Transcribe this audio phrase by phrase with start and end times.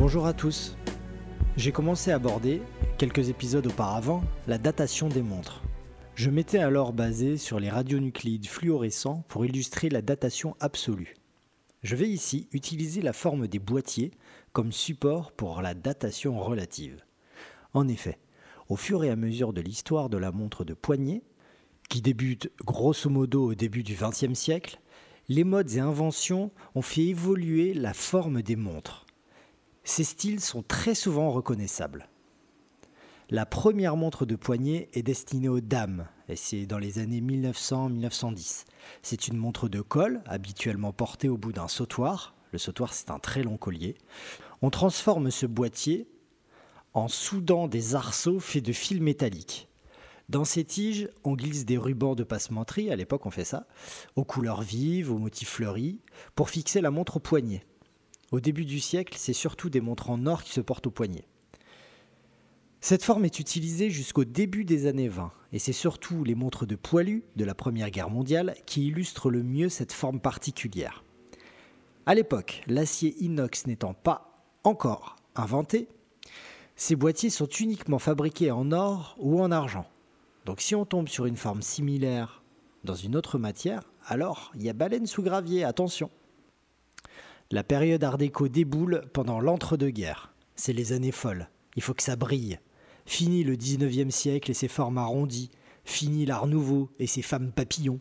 [0.00, 0.78] Bonjour à tous.
[1.58, 2.62] J'ai commencé à aborder,
[2.96, 5.62] quelques épisodes auparavant, la datation des montres.
[6.14, 11.16] Je m'étais alors basé sur les radionucléides fluorescents pour illustrer la datation absolue.
[11.82, 14.12] Je vais ici utiliser la forme des boîtiers
[14.54, 17.04] comme support pour la datation relative.
[17.74, 18.18] En effet,
[18.70, 21.22] au fur et à mesure de l'histoire de la montre de poignet,
[21.90, 24.80] qui débute grosso modo au début du XXe siècle,
[25.28, 29.04] les modes et inventions ont fait évoluer la forme des montres.
[29.84, 32.08] Ces styles sont très souvent reconnaissables.
[33.30, 38.64] La première montre de poignet est destinée aux dames, et c'est dans les années 1900-1910.
[39.02, 42.34] C'est une montre de col, habituellement portée au bout d'un sautoir.
[42.50, 43.96] Le sautoir, c'est un très long collier.
[44.62, 46.08] On transforme ce boîtier
[46.92, 49.68] en soudant des arceaux faits de fils métalliques.
[50.28, 53.66] Dans ces tiges, on glisse des rubans de passementerie, à l'époque on fait ça,
[54.16, 56.00] aux couleurs vives, aux motifs fleuris,
[56.34, 57.64] pour fixer la montre au poignet.
[58.30, 61.24] Au début du siècle, c'est surtout des montres en or qui se portent au poignet.
[62.80, 66.76] Cette forme est utilisée jusqu'au début des années 20, et c'est surtout les montres de
[66.76, 71.04] poilu de la Première Guerre mondiale qui illustrent le mieux cette forme particulière.
[72.06, 75.88] À l'époque, l'acier inox n'étant pas encore inventé,
[76.76, 79.86] ces boîtiers sont uniquement fabriqués en or ou en argent.
[80.46, 82.42] Donc si on tombe sur une forme similaire
[82.84, 86.10] dans une autre matière, alors il y a baleine sous gravier, attention.
[87.52, 90.32] La période art déco déboule pendant l'entre-deux-guerres.
[90.54, 91.48] C'est les années folles.
[91.74, 92.60] Il faut que ça brille.
[93.06, 95.50] Fini le 19e siècle et ses formes arrondies.
[95.84, 97.98] Fini l'art nouveau et ses femmes papillons.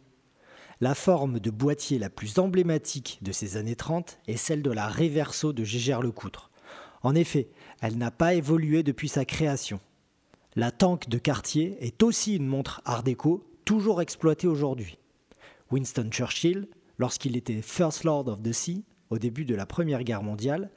[0.81, 4.87] La forme de boîtier la plus emblématique de ces années 30 est celle de la
[4.87, 6.51] Reverso de Gégère-Lecoutre.
[7.01, 7.49] En effet,
[7.81, 9.79] elle n'a pas évolué depuis sa création.
[10.55, 14.99] La Tank de Cartier est aussi une montre art déco, toujours exploitée aujourd'hui.
[15.71, 16.67] Winston Churchill,
[16.99, 20.69] lorsqu'il était First Lord of the Sea, au début de la Première Guerre mondiale,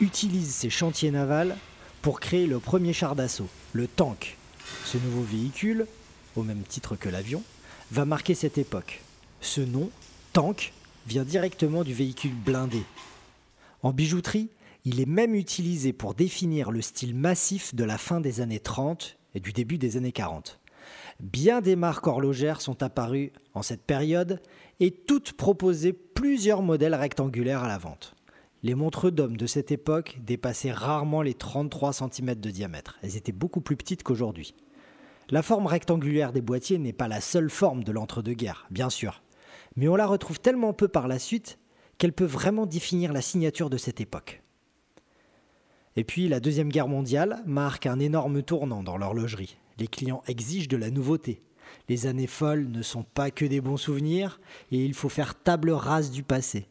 [0.00, 1.56] utilise ses chantiers navals
[2.02, 4.36] pour créer le premier char d'assaut, le tank.
[4.84, 5.86] Ce nouveau véhicule,
[6.36, 7.42] au même titre que l'avion,
[7.90, 9.02] va marquer cette époque.
[9.40, 9.90] Ce nom,
[10.32, 10.72] tank,
[11.06, 12.82] vient directement du véhicule blindé.
[13.82, 14.48] En bijouterie,
[14.84, 19.18] il est même utilisé pour définir le style massif de la fin des années 30
[19.34, 20.59] et du début des années 40.
[21.20, 24.40] Bien des marques horlogères sont apparues en cette période
[24.78, 28.14] et toutes proposaient plusieurs modèles rectangulaires à la vente.
[28.62, 32.98] Les montres d'hommes de cette époque dépassaient rarement les 33 cm de diamètre.
[33.02, 34.54] Elles étaient beaucoup plus petites qu'aujourd'hui.
[35.30, 39.22] La forme rectangulaire des boîtiers n'est pas la seule forme de l'entre-deux-guerres, bien sûr,
[39.76, 41.58] mais on la retrouve tellement peu par la suite
[41.98, 44.42] qu'elle peut vraiment définir la signature de cette époque.
[45.96, 49.56] Et puis la Deuxième Guerre mondiale marque un énorme tournant dans l'horlogerie.
[49.80, 51.40] Les clients exigent de la nouveauté.
[51.88, 54.38] Les années folles ne sont pas que des bons souvenirs
[54.70, 56.68] et il faut faire table rase du passé.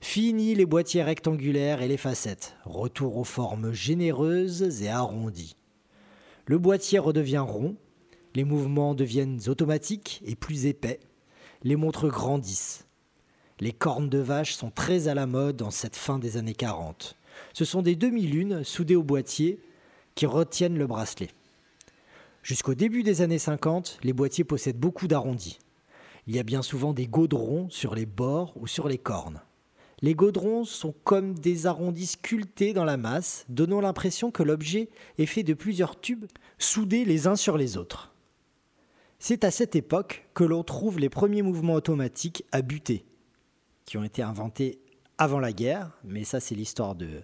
[0.00, 2.56] Fini les boîtiers rectangulaires et les facettes.
[2.64, 5.54] Retour aux formes généreuses et arrondies.
[6.46, 7.76] Le boîtier redevient rond.
[8.34, 10.98] Les mouvements deviennent automatiques et plus épais.
[11.62, 12.86] Les montres grandissent.
[13.60, 17.16] Les cornes de vache sont très à la mode en cette fin des années 40.
[17.52, 19.60] Ce sont des demi-lunes soudées au boîtier
[20.16, 21.28] qui retiennent le bracelet.
[22.48, 25.58] Jusqu'au début des années 50, les boîtiers possèdent beaucoup d'arrondis.
[26.26, 29.42] Il y a bien souvent des gaudrons sur les bords ou sur les cornes.
[30.00, 34.88] Les gaudrons sont comme des arrondis sculptés dans la masse, donnant l'impression que l'objet
[35.18, 36.24] est fait de plusieurs tubes
[36.56, 38.14] soudés les uns sur les autres.
[39.18, 43.04] C'est à cette époque que l'on trouve les premiers mouvements automatiques à buter,
[43.84, 44.80] qui ont été inventés
[45.18, 47.20] avant la guerre, mais ça c'est l'histoire de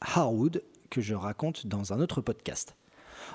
[0.00, 2.74] Harwood que je raconte dans un autre podcast.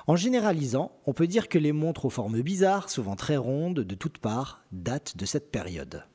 [0.08, 3.96] En généralisant, on peut dire que les montres aux formes bizarres, souvent très rondes de
[3.96, 6.06] toutes parts, datent de cette période.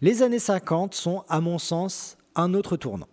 [0.00, 3.08] Les années 50 sont, à mon sens, un autre tournant.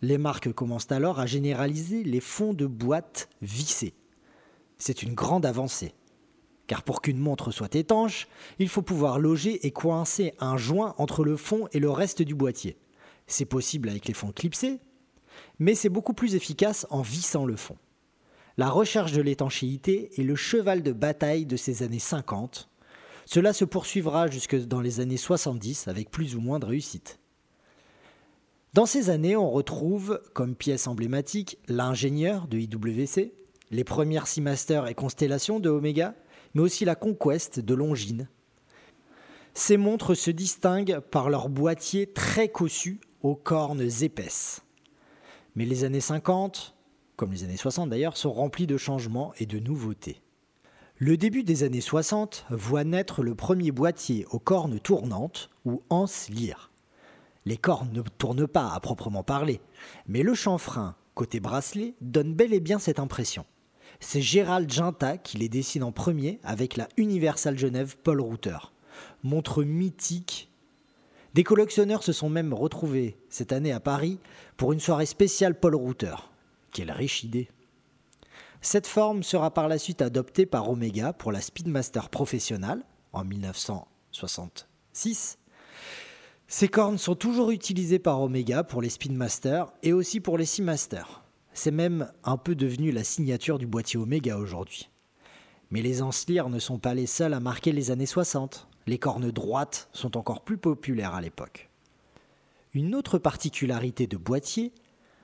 [0.00, 3.94] Les marques commencent alors à généraliser les fonds de boîte vissés.
[4.78, 5.94] C'est une grande avancée.
[6.66, 11.22] Car pour qu'une montre soit étanche, il faut pouvoir loger et coincer un joint entre
[11.22, 12.78] le fond et le reste du boîtier.
[13.26, 14.80] C'est possible avec les fonds clipsés,
[15.58, 17.76] mais c'est beaucoup plus efficace en vissant le fond.
[18.58, 22.68] La recherche de l'étanchéité est le cheval de bataille de ces années 50.
[23.24, 27.18] Cela se poursuivra jusque dans les années 70 avec plus ou moins de réussite.
[28.74, 33.32] Dans ces années, on retrouve comme pièce emblématique l'ingénieur de IWC,
[33.70, 36.14] les premières Seamaster et constellations de Omega,
[36.54, 38.28] mais aussi la Conquest de Longines.
[39.54, 44.62] Ces montres se distinguent par leur boîtier très cossu aux cornes épaisses.
[45.54, 46.74] Mais les années 50,
[47.16, 50.22] comme les années 60 d'ailleurs, sont remplies de changements et de nouveautés.
[50.96, 56.28] Le début des années 60 voit naître le premier boîtier aux cornes tournantes, ou anse
[56.28, 56.70] lyre.
[57.44, 59.60] Les cornes ne tournent pas à proprement parler,
[60.06, 63.44] mais le chanfrein, côté bracelet, donne bel et bien cette impression.
[63.98, 68.58] C'est Gérald Ginta qui les dessine en premier avec la Universal Genève Paul Router.
[69.22, 70.50] Montre mythique.
[71.34, 74.18] Des collectionneurs se sont même retrouvés cette année à Paris
[74.56, 76.14] pour une soirée spéciale Paul Router.
[76.72, 77.48] Quelle riche idée!
[78.62, 82.82] Cette forme sera par la suite adoptée par Omega pour la Speedmaster professionnelle
[83.12, 85.38] en 1966.
[86.48, 91.22] Ces cornes sont toujours utilisées par Omega pour les Speedmaster et aussi pour les Seamaster.
[91.52, 94.88] C'est même un peu devenu la signature du boîtier Omega aujourd'hui.
[95.70, 98.66] Mais les Anslier ne sont pas les seuls à marquer les années 60.
[98.86, 101.68] Les cornes droites sont encore plus populaires à l'époque.
[102.74, 104.72] Une autre particularité de boîtier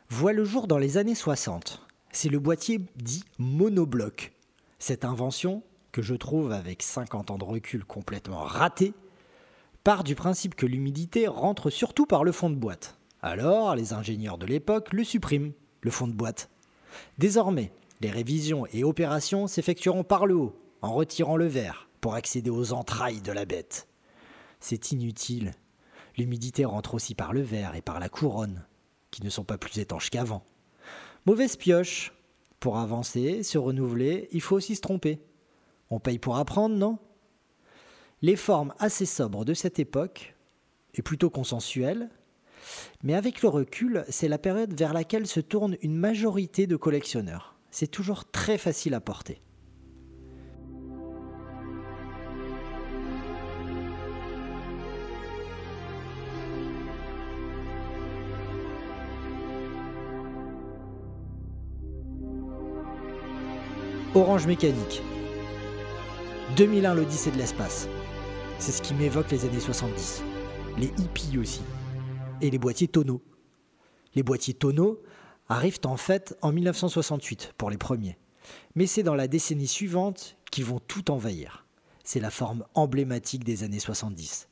[0.09, 4.33] voit le jour dans les années 60 c'est le boîtier dit monobloc.
[4.79, 5.63] Cette invention,
[5.93, 8.95] que je trouve avec 50 ans de recul complètement ratée,
[9.85, 12.99] part du principe que l'humidité rentre surtout par le fond de boîte.
[13.23, 16.51] Alors, les ingénieurs de l'époque le suppriment, le fond de boîte.
[17.19, 22.51] Désormais, les révisions et opérations s'effectueront par le haut, en retirant le verre, pour accéder
[22.51, 23.89] aux entrailles de la bête.
[24.61, 25.53] C'est inutile.
[26.17, 28.65] L'humidité rentre aussi par le verre et par la couronne,
[29.11, 30.45] qui ne sont pas plus étanches qu'avant.
[31.27, 32.13] Mauvaise pioche.
[32.61, 35.21] Pour avancer, se renouveler, il faut aussi se tromper.
[35.91, 36.99] On paye pour apprendre, non?
[38.21, 40.35] Les formes assez sobres de cette époque,
[40.95, 42.11] et plutôt consensuelles,
[43.05, 47.55] mais avec le recul, c'est la période vers laquelle se tourne une majorité de collectionneurs.
[47.71, 49.41] C'est toujours très facile à porter.
[64.19, 65.01] Orange Mécanique.
[66.57, 67.89] 2001, l'Odyssée de l'espace.
[68.59, 70.25] C'est ce qui m'évoque les années 70.
[70.77, 71.61] Les hippies aussi.
[72.41, 73.23] Et les boîtiers tonneaux.
[74.17, 75.01] Les boîtiers tonneaux
[75.49, 78.19] arrivent en fait en 1968 pour les premiers.
[78.75, 81.65] Mais c'est dans la décennie suivante qu'ils vont tout envahir.
[82.03, 84.49] C'est la forme emblématique des années 70.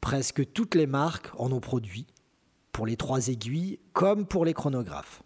[0.00, 2.06] Presque toutes les marques en ont produit,
[2.72, 5.22] pour les trois aiguilles comme pour les chronographes.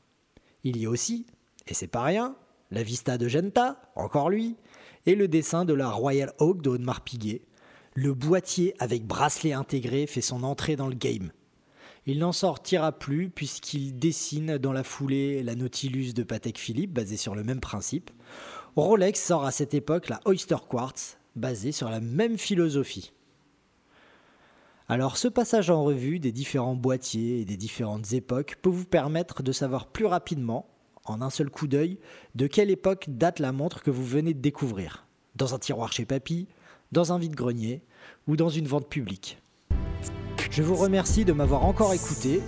[0.64, 1.24] Il y a aussi,
[1.68, 2.34] et c'est pas rien,
[2.70, 4.56] la vista de Genta, encore lui,
[5.06, 7.42] et le dessin de la Royal Oak de Audemars Piguet.
[7.94, 11.32] Le boîtier avec bracelet intégré fait son entrée dans le game.
[12.06, 17.16] Il n'en sortira plus puisqu'il dessine dans la foulée la Nautilus de Patek Philippe, basée
[17.16, 18.10] sur le même principe.
[18.76, 23.12] Rolex sort à cette époque la Oyster Quartz, basée sur la même philosophie.
[24.88, 29.42] Alors ce passage en revue des différents boîtiers et des différentes époques peut vous permettre
[29.42, 30.66] de savoir plus rapidement
[31.10, 31.98] en un seul coup d'œil
[32.34, 35.06] de quelle époque date la montre que vous venez de découvrir?
[35.36, 36.48] Dans un tiroir chez Papy,
[36.92, 37.82] dans un vide-grenier
[38.26, 39.38] ou dans une vente publique?
[40.50, 42.40] Je vous remercie de m'avoir encore écouté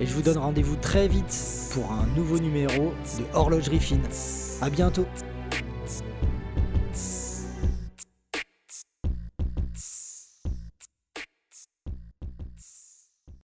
[0.00, 1.34] et je vous donne rendez-vous très vite
[1.72, 4.02] pour un nouveau numéro de Horlogerie Fine.
[4.60, 5.06] A bientôt